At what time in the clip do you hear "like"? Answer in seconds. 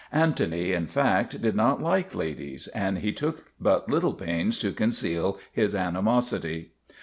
1.79-2.15